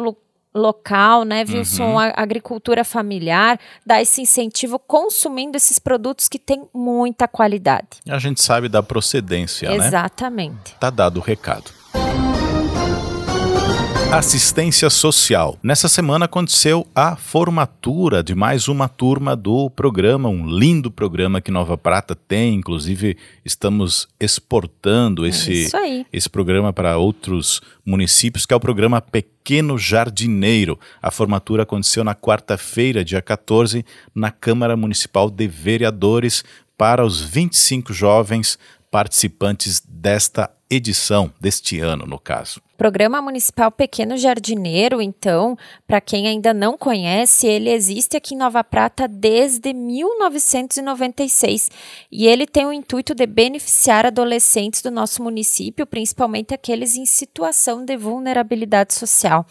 local, 0.54 1.24
né, 1.24 1.44
Wilson, 1.48 1.92
uhum. 1.92 1.98
a 1.98 2.12
agricultura 2.16 2.84
familiar, 2.84 3.58
dar 3.84 4.00
esse 4.00 4.22
incentivo 4.22 4.78
consumindo 4.78 5.56
esses 5.56 5.78
produtos 5.78 6.28
que 6.28 6.38
têm 6.38 6.66
muita 6.72 7.28
qualidade. 7.28 7.98
A 8.08 8.18
gente 8.18 8.42
sabe 8.42 8.68
da 8.68 8.82
procedência, 8.82 9.66
Exatamente. 9.66 9.80
né? 9.80 9.88
Exatamente. 9.88 10.74
Tá 10.80 10.90
dado 10.90 11.18
o 11.18 11.22
recado. 11.22 11.70
Assistência 14.12 14.88
Social. 14.88 15.58
Nessa 15.62 15.88
semana 15.88 16.26
aconteceu 16.26 16.86
a 16.94 17.16
formatura 17.16 18.22
de 18.22 18.36
mais 18.36 18.68
uma 18.68 18.88
turma 18.88 19.34
do 19.34 19.68
programa, 19.68 20.28
um 20.28 20.46
lindo 20.46 20.92
programa 20.92 21.40
que 21.40 21.50
Nova 21.50 21.76
Prata 21.76 22.14
tem, 22.14 22.54
inclusive 22.54 23.16
estamos 23.44 24.08
exportando 24.18 25.26
é 25.26 25.30
esse, 25.30 25.68
esse 26.12 26.30
programa 26.30 26.72
para 26.72 26.96
outros 26.96 27.60
municípios, 27.84 28.46
que 28.46 28.54
é 28.54 28.56
o 28.56 28.60
programa 28.60 29.00
Pequeno 29.00 29.76
Jardineiro. 29.76 30.78
A 31.02 31.10
formatura 31.10 31.64
aconteceu 31.64 32.04
na 32.04 32.14
quarta-feira, 32.14 33.04
dia 33.04 33.20
14, 33.20 33.84
na 34.14 34.30
Câmara 34.30 34.76
Municipal 34.76 35.28
de 35.28 35.48
Vereadores, 35.48 36.44
para 36.78 37.04
os 37.04 37.20
25 37.20 37.92
jovens 37.92 38.56
participantes 38.90 39.82
desta 39.86 40.50
edição, 40.70 41.32
deste 41.40 41.78
ano, 41.80 42.06
no 42.06 42.18
caso. 42.18 42.60
Programa 42.76 43.22
Municipal 43.22 43.70
Pequeno 43.70 44.18
Jardineiro, 44.18 45.00
então, 45.00 45.56
para 45.86 46.00
quem 46.00 46.26
ainda 46.26 46.52
não 46.52 46.76
conhece, 46.76 47.46
ele 47.46 47.70
existe 47.70 48.16
aqui 48.16 48.34
em 48.34 48.38
Nova 48.38 48.62
Prata 48.62 49.08
desde 49.08 49.72
1996 49.72 51.70
e 52.12 52.26
ele 52.26 52.46
tem 52.46 52.66
o 52.66 52.72
intuito 52.72 53.14
de 53.14 53.26
beneficiar 53.26 54.04
adolescentes 54.04 54.82
do 54.82 54.90
nosso 54.90 55.22
município, 55.22 55.86
principalmente 55.86 56.52
aqueles 56.52 56.96
em 56.96 57.06
situação 57.06 57.82
de 57.82 57.96
vulnerabilidade 57.96 58.92
social. 58.92 59.46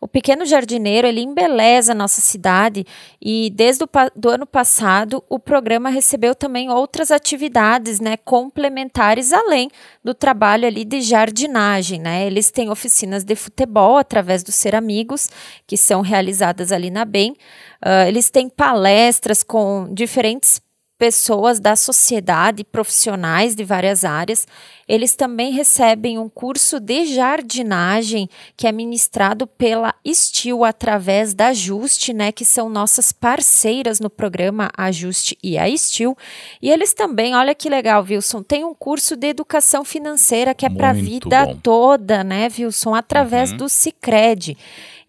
O 0.00 0.08
Pequeno 0.08 0.46
Jardineiro, 0.46 1.06
ele 1.06 1.20
embeleza 1.20 1.92
a 1.92 1.94
nossa 1.94 2.22
cidade 2.22 2.86
e 3.20 3.50
desde 3.50 3.84
o 3.84 3.88
do 4.16 4.30
ano 4.30 4.46
passado 4.46 5.22
o 5.28 5.38
programa 5.38 5.90
recebeu 5.90 6.34
também 6.34 6.70
outras 6.70 7.10
atividades, 7.10 8.00
né, 8.00 8.16
complementares 8.16 9.30
além 9.30 9.68
do 10.02 10.14
trabalho 10.14 10.66
ali 10.66 10.86
de 10.86 11.02
jardinagem, 11.02 12.00
né? 12.00 12.26
Eles 12.26 12.50
têm 12.50 12.70
oficinas 12.70 13.24
de 13.24 13.36
futebol 13.36 13.98
através 13.98 14.42
do 14.42 14.50
Ser 14.50 14.74
Amigos, 14.74 15.28
que 15.66 15.76
são 15.76 16.00
realizadas 16.00 16.72
ali 16.72 16.90
na 16.90 17.04
BEM. 17.04 17.32
Uh, 17.32 18.08
eles 18.08 18.30
têm 18.30 18.48
palestras 18.48 19.42
com 19.42 19.92
diferentes 19.92 20.62
pessoas 21.00 21.58
da 21.58 21.76
sociedade, 21.76 22.62
profissionais 22.62 23.54
de 23.54 23.64
várias 23.64 24.04
áreas. 24.04 24.46
Eles 24.86 25.16
também 25.16 25.50
recebem 25.50 26.18
um 26.18 26.28
curso 26.28 26.78
de 26.78 27.06
jardinagem 27.06 28.28
que 28.54 28.66
é 28.66 28.72
ministrado 28.72 29.46
pela 29.46 29.94
Estil 30.04 30.62
através 30.62 31.32
da 31.32 31.46
Ajuste, 31.46 32.12
né, 32.12 32.30
que 32.30 32.44
são 32.44 32.68
nossas 32.68 33.12
parceiras 33.12 33.98
no 33.98 34.10
programa 34.10 34.70
Ajuste 34.76 35.38
e 35.42 35.56
a 35.56 35.66
Estil. 35.66 36.14
E 36.60 36.70
eles 36.70 36.92
também, 36.92 37.34
olha 37.34 37.54
que 37.54 37.70
legal, 37.70 38.04
Wilson, 38.06 38.42
tem 38.42 38.62
um 38.62 38.74
curso 38.74 39.16
de 39.16 39.28
educação 39.28 39.82
financeira 39.86 40.54
que 40.54 40.66
é 40.66 40.68
para 40.68 40.90
a 40.90 40.92
vida 40.92 41.46
bom. 41.46 41.56
toda, 41.62 42.22
né, 42.22 42.50
Wilson, 42.58 42.94
através 42.94 43.52
uhum. 43.52 43.56
do 43.56 43.68
Sicredi. 43.70 44.54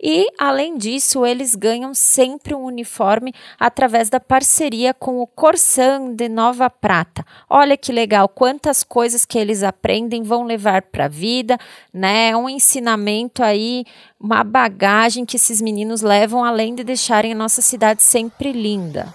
E, 0.01 0.27
além 0.37 0.77
disso, 0.77 1.25
eles 1.25 1.53
ganham 1.53 1.93
sempre 1.93 2.55
um 2.55 2.63
uniforme 2.63 3.33
através 3.59 4.09
da 4.09 4.19
parceria 4.19 4.93
com 4.93 5.19
o 5.19 5.27
Corsan 5.27 6.15
de 6.15 6.27
Nova 6.27 6.69
Prata. 6.69 7.23
Olha 7.47 7.77
que 7.77 7.91
legal, 7.91 8.27
quantas 8.27 8.83
coisas 8.83 9.25
que 9.25 9.37
eles 9.37 9.61
aprendem 9.61 10.23
vão 10.23 10.43
levar 10.43 10.81
para 10.81 11.05
a 11.05 11.07
vida, 11.07 11.57
né? 11.93 12.35
Um 12.35 12.49
ensinamento 12.49 13.43
aí, 13.43 13.85
uma 14.19 14.43
bagagem 14.43 15.25
que 15.25 15.35
esses 15.35 15.61
meninos 15.61 16.01
levam 16.01 16.43
além 16.43 16.73
de 16.73 16.83
deixarem 16.83 17.33
a 17.33 17.35
nossa 17.35 17.61
cidade 17.61 18.01
sempre 18.01 18.51
linda. 18.51 19.13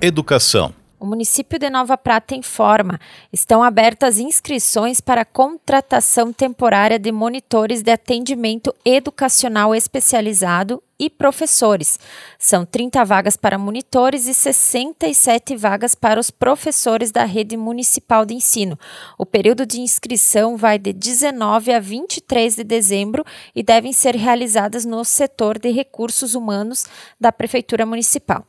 Educação. 0.00 0.83
O 1.04 1.06
município 1.06 1.58
de 1.58 1.68
Nova 1.68 1.98
Prata 1.98 2.34
informa: 2.34 2.98
estão 3.30 3.62
abertas 3.62 4.18
inscrições 4.18 5.02
para 5.02 5.22
contratação 5.22 6.32
temporária 6.32 6.98
de 6.98 7.12
monitores 7.12 7.82
de 7.82 7.90
atendimento 7.90 8.74
educacional 8.82 9.74
especializado 9.74 10.82
e 10.98 11.10
professores. 11.10 11.98
São 12.38 12.64
30 12.64 13.04
vagas 13.04 13.36
para 13.36 13.58
monitores 13.58 14.26
e 14.26 14.34
67 14.34 15.56
vagas 15.56 15.94
para 15.94 16.20
os 16.20 16.30
professores 16.30 17.10
da 17.10 17.24
rede 17.24 17.56
municipal 17.56 18.24
de 18.24 18.34
ensino. 18.34 18.78
O 19.18 19.26
período 19.26 19.66
de 19.66 19.80
inscrição 19.80 20.56
vai 20.56 20.78
de 20.78 20.92
19 20.92 21.72
a 21.72 21.80
23 21.80 22.56
de 22.56 22.64
dezembro 22.64 23.24
e 23.54 23.62
devem 23.62 23.92
ser 23.92 24.14
realizadas 24.14 24.84
no 24.84 25.04
setor 25.04 25.58
de 25.58 25.70
recursos 25.70 26.34
humanos 26.34 26.84
da 27.20 27.32
Prefeitura 27.32 27.86
Municipal. 27.86 28.46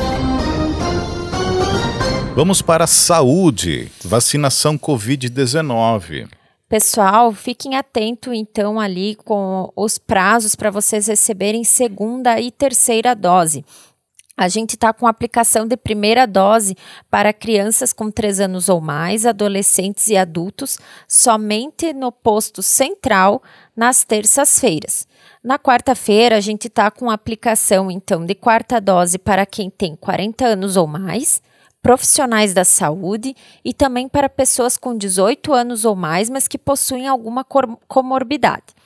Vamos 2.35 2.61
para 2.61 2.85
a 2.85 2.87
saúde, 2.87 3.91
vacinação 4.03 4.77
Covid-19. 4.77 6.29
Pessoal, 6.69 7.33
fiquem 7.33 7.75
atentos 7.75 8.31
então 8.33 8.79
ali 8.79 9.15
com 9.15 9.73
os 9.75 9.97
prazos 9.97 10.55
para 10.55 10.69
vocês 10.69 11.07
receberem 11.07 11.63
segunda 11.63 12.39
e 12.39 12.51
terceira 12.51 13.15
dose. 13.15 13.65
A 14.39 14.47
gente 14.47 14.75
está 14.75 14.93
com 14.93 15.05
aplicação 15.05 15.67
de 15.67 15.75
primeira 15.75 16.25
dose 16.25 16.77
para 17.11 17.33
crianças 17.33 17.91
com 17.91 18.09
3 18.09 18.39
anos 18.39 18.69
ou 18.69 18.79
mais, 18.79 19.25
adolescentes 19.25 20.07
e 20.07 20.15
adultos, 20.15 20.79
somente 21.05 21.91
no 21.91 22.09
posto 22.09 22.63
central 22.63 23.43
nas 23.75 24.05
terças-feiras. 24.05 25.05
Na 25.43 25.59
quarta-feira, 25.59 26.37
a 26.37 26.39
gente 26.39 26.69
está 26.69 26.89
com 26.89 27.11
aplicação, 27.11 27.91
então, 27.91 28.25
de 28.25 28.33
quarta 28.33 28.79
dose 28.79 29.17
para 29.17 29.45
quem 29.45 29.69
tem 29.69 29.93
40 29.93 30.45
anos 30.45 30.77
ou 30.77 30.87
mais, 30.87 31.41
profissionais 31.81 32.53
da 32.53 32.63
saúde 32.63 33.35
e 33.61 33.73
também 33.73 34.07
para 34.07 34.29
pessoas 34.29 34.77
com 34.77 34.97
18 34.97 35.51
anos 35.51 35.83
ou 35.83 35.97
mais, 35.97 36.29
mas 36.29 36.47
que 36.47 36.57
possuem 36.57 37.09
alguma 37.09 37.45
comorbidade. 37.89 38.78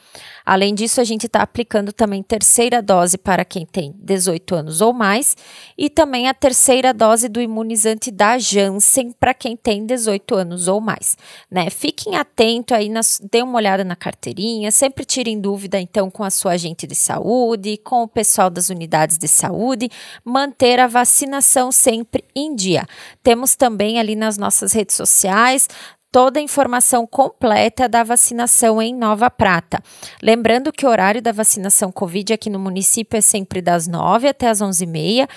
Além 0.46 0.76
disso, 0.76 1.00
a 1.00 1.04
gente 1.04 1.26
está 1.26 1.42
aplicando 1.42 1.94
também 1.94 2.22
terceira 2.22 2.82
dose 2.82 3.18
para 3.18 3.46
quem 3.46 3.66
tem 3.66 3.94
18 3.98 4.56
anos 4.56 4.82
ou 4.82 4.94
mais 4.94 5.36
e 5.78 5.90
também 5.90 6.28
a 6.28 6.34
terceira 6.34 6.94
dose 6.94 7.30
do 7.30 7.42
imunizante 7.42 8.12
da 8.12 8.38
Janssen 8.38 9.12
para 9.12 9.34
quem 9.34 9.56
tem 9.56 9.86
18 9.86 10.36
anos 10.36 10.68
ou 10.68 10.82
mais. 10.82 11.18
Né? 11.50 11.70
Fiquem 11.70 12.16
atentos 12.16 12.76
aí, 12.76 12.90
nas, 12.90 13.22
dê 13.32 13.42
uma 13.42 13.58
olhada 13.58 13.84
na 13.84 13.96
carteirinha, 13.96 14.72
sempre 14.72 15.06
tirem 15.06 15.40
dúvida 15.40 15.80
então 15.80 16.12
com 16.12 16.24
a 16.24 16.30
sua 16.30 16.54
agente 16.54 16.86
de 16.86 16.96
saúde, 16.96 17.78
com 17.78 18.04
o 18.04 18.08
pessoal 18.08 18.50
das 18.50 18.70
unidades 18.70 19.18
de 19.18 19.28
saúde, 19.28 19.90
manter 20.24 20.80
a 20.80 20.88
vacinação 20.88 21.72
sempre 21.72 22.24
em 22.36 22.56
dia. 22.56 22.86
Temos 23.22 23.56
também 23.56 24.00
ali 24.00 24.16
nas 24.16 24.38
nossas 24.38 24.74
redes 24.74 24.96
sociais 24.96 25.68
toda 26.14 26.40
a 26.40 26.44
informação 26.44 27.08
completa 27.08 27.90
da 27.90 28.04
vacinação 28.04 28.80
em 28.80 28.94
Nova 28.94 29.32
Prata. 29.32 29.82
Lembrando 30.22 30.72
que 30.72 30.86
o 30.86 30.90
horário 30.90 31.24
da 31.24 31.32
vacinação 31.32 31.92
Covid 31.92 32.34
aqui 32.34 32.52
no 32.52 32.60
município 32.60 33.18
é 33.18 33.22
sempre 33.22 33.64
das 33.64 33.88
9 33.88 34.28
até 34.28 34.48
as 34.48 34.60
11h30 34.60 35.28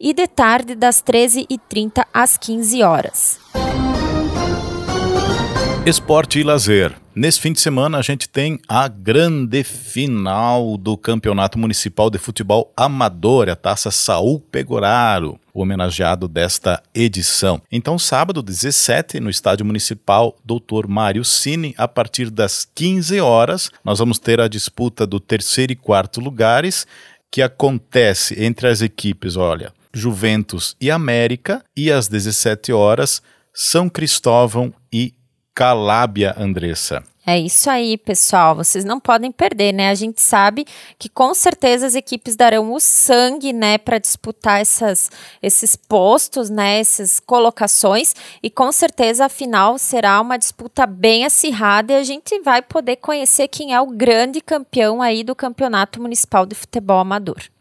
e 0.00 0.12
de 0.12 0.26
tarde 0.26 0.74
das 0.74 1.00
13h30 1.00 2.04
às 2.12 2.36
15 2.36 2.82
horas. 2.82 3.38
Esporte 5.86 6.38
e 6.38 6.42
lazer. 6.42 6.96
Nesse 7.14 7.38
fim 7.38 7.52
de 7.52 7.60
semana 7.60 7.98
a 7.98 8.02
gente 8.02 8.26
tem 8.26 8.58
a 8.66 8.88
grande 8.88 9.62
final 9.62 10.78
do 10.78 10.96
Campeonato 10.96 11.58
Municipal 11.58 12.08
de 12.08 12.16
Futebol 12.16 12.72
Amador, 12.74 13.50
a 13.50 13.54
Taça 13.54 13.90
Saul 13.90 14.40
Pegoraro, 14.40 15.38
o 15.52 15.60
homenageado 15.60 16.26
desta 16.26 16.82
edição. 16.94 17.60
Então, 17.70 17.98
sábado 17.98 18.42
17, 18.42 19.20
no 19.20 19.28
Estádio 19.28 19.66
Municipal 19.66 20.34
Dr. 20.42 20.88
Mário 20.88 21.22
Cine, 21.22 21.74
a 21.76 21.86
partir 21.86 22.30
das 22.30 22.66
15 22.74 23.20
horas, 23.20 23.70
nós 23.84 23.98
vamos 23.98 24.18
ter 24.18 24.40
a 24.40 24.48
disputa 24.48 25.06
do 25.06 25.20
terceiro 25.20 25.72
e 25.74 25.76
quarto 25.76 26.18
lugares, 26.18 26.86
que 27.30 27.42
acontece 27.42 28.42
entre 28.42 28.68
as 28.68 28.80
equipes, 28.80 29.36
olha, 29.36 29.70
Juventus 29.92 30.74
e 30.80 30.90
América, 30.90 31.62
e 31.76 31.92
às 31.92 32.08
17 32.08 32.72
horas, 32.72 33.20
São 33.52 33.90
Cristóvão 33.90 34.72
e 34.90 35.12
Calábia, 35.54 36.34
Andressa. 36.36 37.04
É 37.26 37.38
isso 37.38 37.70
aí, 37.70 37.96
pessoal. 37.96 38.54
Vocês 38.54 38.84
não 38.84 39.00
podem 39.00 39.32
perder, 39.32 39.72
né? 39.72 39.88
A 39.88 39.94
gente 39.94 40.20
sabe 40.20 40.66
que 40.98 41.08
com 41.08 41.32
certeza 41.32 41.86
as 41.86 41.94
equipes 41.94 42.36
darão 42.36 42.72
o 42.72 42.78
sangue, 42.78 43.50
né, 43.52 43.78
para 43.78 43.98
disputar 43.98 44.60
essas, 44.60 45.10
esses 45.42 45.74
postos, 45.74 46.50
né, 46.50 46.80
essas 46.80 47.20
colocações. 47.20 48.14
E 48.42 48.50
com 48.50 48.70
certeza 48.70 49.24
a 49.24 49.28
final 49.30 49.78
será 49.78 50.20
uma 50.20 50.36
disputa 50.36 50.86
bem 50.86 51.24
acirrada 51.24 51.94
e 51.94 51.96
a 51.96 52.02
gente 52.02 52.38
vai 52.40 52.60
poder 52.60 52.96
conhecer 52.96 53.48
quem 53.48 53.72
é 53.72 53.80
o 53.80 53.86
grande 53.86 54.42
campeão 54.42 55.00
aí 55.00 55.24
do 55.24 55.34
Campeonato 55.34 56.02
Municipal 56.02 56.44
de 56.44 56.54
Futebol 56.54 56.98
Amador. 56.98 57.53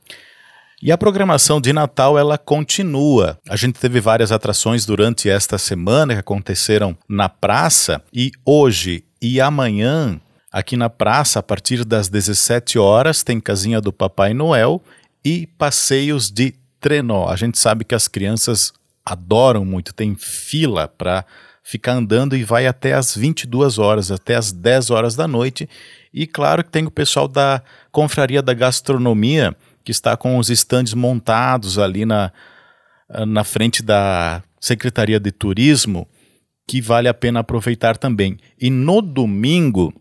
E 0.86 0.92
a 0.92 0.98
programação 0.98 1.62
de 1.62 1.72
Natal 1.72 2.20
ela 2.20 2.38
continua. 2.38 3.40
A 3.48 3.56
gente 3.56 3.80
teve 3.80 4.02
várias 4.02 4.34
atrações 4.34 4.86
durante 4.86 5.30
esta 5.30 5.58
semana 5.58 6.14
que 6.14 6.20
aconteceram 6.20 6.94
na 7.08 7.30
praça 7.30 8.02
e 8.14 8.34
hoje 8.46 9.06
e 9.22 9.40
amanhã 9.40 10.20
aqui 10.52 10.76
na 10.76 10.90
praça 10.90 11.40
a 11.40 11.42
partir 11.42 11.86
das 11.86 12.10
17 12.10 12.78
horas 12.78 13.24
tem 13.24 13.40
casinha 13.40 13.80
do 13.80 13.94
Papai 13.94 14.34
Noel 14.34 14.82
e 15.24 15.48
passeios 15.58 16.30
de 16.30 16.54
trenó. 16.82 17.30
A 17.30 17.38
gente 17.38 17.58
sabe 17.58 17.86
que 17.86 17.96
as 17.96 18.10
crianças 18.10 18.74
adoram 19.06 19.64
muito, 19.64 19.94
tem 19.94 20.16
fila 20.16 20.90
para 20.90 21.24
ficar 21.64 21.94
andando 21.94 22.36
e 22.36 22.44
vai 22.44 22.68
até 22.68 22.92
as 22.92 23.16
22 23.16 23.80
horas, 23.80 24.12
até 24.12 24.36
as 24.36 24.52
10 24.52 24.90
horas 24.90 25.16
da 25.16 25.30
noite. 25.30 25.70
E 26.14 26.28
claro 26.28 26.62
que 26.62 26.70
tem 26.70 26.86
o 26.86 26.92
pessoal 26.92 27.30
da 27.30 27.64
Confraria 27.90 28.42
da 28.42 28.54
Gastronomia 28.54 29.56
que 29.84 29.92
está 29.92 30.16
com 30.16 30.38
os 30.38 30.50
estandes 30.50 30.94
montados 30.94 31.78
ali 31.78 32.06
na, 32.06 32.32
na 33.28 33.44
frente 33.44 33.84
da 33.84 34.42
Secretaria 34.60 35.20
de 35.20 35.32
Turismo, 35.32 36.08
que 36.68 36.82
vale 36.82 37.08
a 37.08 37.14
pena 37.14 37.42
aproveitar 37.42 37.98
também. 37.98 38.38
E 38.60 38.70
no 38.70 39.02
domingo, 39.02 39.94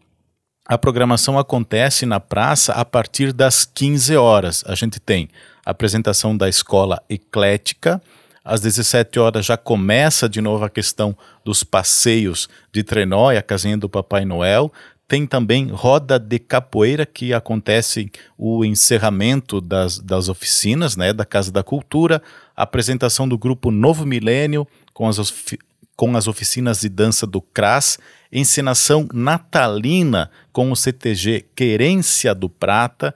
a 0.67 0.79
programação 0.79 1.39
acontece 1.39 2.07
na 2.07 2.21
praça 2.21 2.73
a 2.73 2.85
partir 2.85 3.33
das 3.33 3.65
15 3.65 4.17
horas. 4.17 4.65
A 4.67 4.75
gente 4.75 5.01
tem 5.01 5.29
a 5.67 5.73
apresentação 5.73 6.37
da 6.37 6.49
escola 6.49 7.03
eclética. 7.09 8.01
Às 8.45 8.61
17 8.61 9.19
horas 9.19 9.47
já 9.47 9.57
começa 9.57 10.29
de 10.29 10.41
novo 10.41 10.65
a 10.65 10.71
questão 10.71 11.17
dos 11.45 11.65
passeios 11.65 12.49
de 12.73 12.83
trenó 12.83 13.33
e 13.33 13.37
a 13.37 13.43
casinha 13.43 13.77
do 13.77 13.89
Papai 13.89 14.25
Noel. 14.25 14.73
Tem 15.13 15.27
também 15.27 15.69
roda 15.69 16.19
de 16.19 16.39
capoeira, 16.39 17.05
que 17.05 17.35
acontece 17.35 18.11
o 18.39 18.65
encerramento 18.65 19.61
das, 19.61 19.99
das 19.99 20.31
oficinas 20.31 20.97
né, 20.97 21.13
da 21.13 21.27
Casa 21.27 21.53
da 21.53 21.63
Cultura, 21.63 22.23
apresentação 22.57 23.29
do 23.29 23.37
grupo 23.37 23.71
Novo 23.71 24.07
Milênio, 24.07 24.67
com 24.95 25.07
as, 25.07 25.19
com 25.95 26.17
as 26.17 26.27
oficinas 26.27 26.81
de 26.81 26.89
dança 26.89 27.27
do 27.27 27.43
CRAS, 27.43 27.99
encenação 28.33 29.07
natalina 29.13 30.31
com 30.51 30.73
o 30.73 30.75
CTG 30.75 31.45
Querência 31.55 32.35
do 32.35 32.49
Prata, 32.49 33.15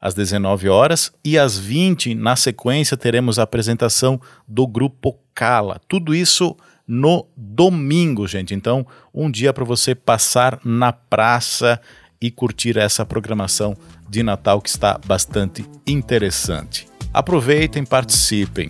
às 0.00 0.14
19 0.14 0.70
horas, 0.70 1.12
e 1.22 1.38
às 1.38 1.58
20, 1.58 2.14
na 2.14 2.34
sequência, 2.34 2.96
teremos 2.96 3.38
a 3.38 3.42
apresentação 3.42 4.18
do 4.48 4.66
grupo 4.66 5.18
Cala. 5.34 5.82
Tudo 5.86 6.14
isso 6.14 6.56
no 6.86 7.26
domingo, 7.36 8.26
gente. 8.26 8.54
Então, 8.54 8.86
um 9.12 9.30
dia 9.30 9.52
para 9.52 9.64
você 9.64 9.94
passar 9.94 10.60
na 10.64 10.92
praça 10.92 11.80
e 12.20 12.30
curtir 12.30 12.78
essa 12.78 13.04
programação 13.04 13.76
de 14.08 14.22
Natal 14.22 14.60
que 14.60 14.68
está 14.68 14.98
bastante 15.04 15.64
interessante. 15.86 16.86
Aproveitem, 17.12 17.84
participem. 17.84 18.68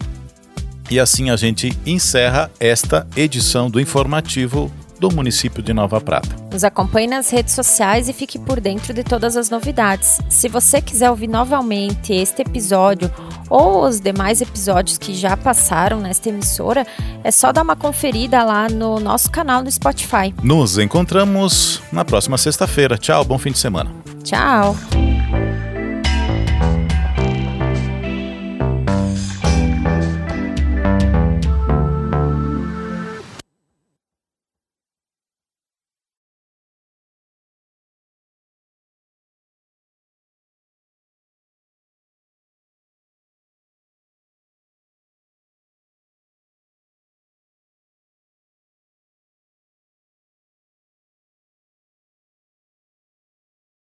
E 0.91 1.01
assim 1.01 1.31
a 1.31 1.37
gente 1.37 1.77
encerra 1.85 2.51
esta 2.61 3.07
edição 3.17 3.69
do 3.69 3.81
informativo 3.81 4.73
do 4.99 5.11
município 5.11 5.63
de 5.63 5.73
Nova 5.73 6.01
Prata. 6.01 6.29
Nos 6.53 6.65
acompanhe 6.65 7.07
nas 7.07 7.31
redes 7.31 7.55
sociais 7.55 8.09
e 8.09 8.13
fique 8.13 8.39
por 8.39 8.61
dentro 8.61 8.95
de 8.95 9.05
todas 9.05 9.37
as 9.37 9.51
novidades. 9.51 10.21
Se 10.29 10.49
você 10.49 10.81
quiser 10.81 11.11
ouvir 11.11 11.29
novamente 11.29 12.13
este 12.13 12.43
episódio 12.43 13.11
ou 13.49 13.85
os 13.85 14.01
demais 14.01 14.41
episódios 14.41 14.99
que 14.99 15.15
já 15.15 15.37
passaram 15.37 16.01
nesta 16.01 16.29
emissora, 16.29 16.87
é 17.23 17.31
só 17.31 17.53
dar 17.53 17.63
uma 17.63 17.77
conferida 17.77 18.43
lá 18.43 18.69
no 18.69 18.99
nosso 18.99 19.31
canal 19.31 19.63
no 19.63 19.71
Spotify. 19.71 20.35
Nos 20.43 20.79
encontramos 20.79 21.83
na 21.93 22.05
próxima 22.05 22.39
sexta-feira. 22.39 22.99
Tchau, 22.99 23.25
bom 23.25 23.39
fim 23.39 23.53
de 23.53 23.59
semana. 23.59 23.91
Tchau. 24.25 24.77